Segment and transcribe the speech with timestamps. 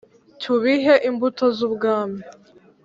[0.41, 2.21] Tubibe imbuto z’Ubwami.